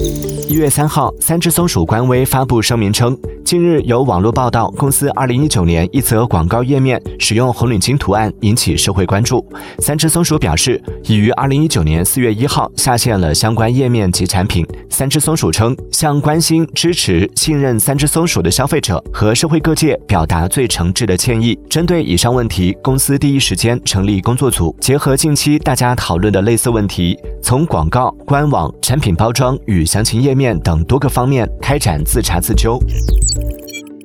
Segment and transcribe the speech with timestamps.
[0.00, 9.46] 一月三号，三只松鼠官微发布声明称，近日有网络报道，公司二零一九年一则广告页面使用红领巾图案引起社会关注。
[9.78, 14.66] 三只松鼠表示，已于二零一九年四月一号下线了相关页面及产品。
[14.90, 21.56] 三只松鼠称，向关心、支持、信任三只松鼠的消费者和社会各界表达最诚挚的歉意。
[21.70, 30.36] 针对以上问题，公司第一时间成立工作组，结合近期大家讨论的类似问题，从广告、官网、产品包装与详情页。
[30.36, 32.78] 面等多个方面开展自查自纠。
[33.36, 33.95] Música